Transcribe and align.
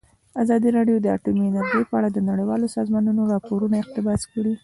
ازادي 0.43 0.69
راډیو 0.77 0.97
د 1.01 1.07
اټومي 1.15 1.43
انرژي 1.47 1.81
په 1.89 1.93
اړه 1.99 2.09
د 2.11 2.19
نړیوالو 2.29 2.73
سازمانونو 2.77 3.21
راپورونه 3.33 3.75
اقتباس 3.79 4.21
کړي. 4.33 4.53